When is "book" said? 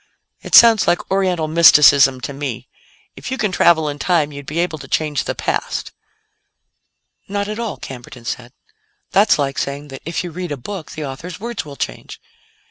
10.57-10.93